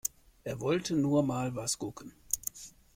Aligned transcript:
Er 0.43 0.59
wollte 0.61 0.95
nur 0.95 1.21
mal 1.21 1.55
was 1.55 1.77
gucken. 1.77 2.15